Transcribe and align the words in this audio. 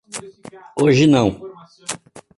Hoje 0.79 1.05
não. 1.05 1.29